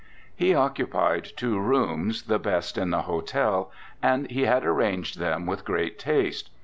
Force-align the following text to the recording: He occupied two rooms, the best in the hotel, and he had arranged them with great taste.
He 0.35 0.55
occupied 0.55 1.27
two 1.37 1.59
rooms, 1.59 2.23
the 2.23 2.39
best 2.39 2.75
in 2.75 2.89
the 2.89 3.03
hotel, 3.03 3.69
and 4.01 4.31
he 4.31 4.45
had 4.45 4.65
arranged 4.65 5.19
them 5.19 5.45
with 5.45 5.63
great 5.63 5.99
taste. 5.99 6.49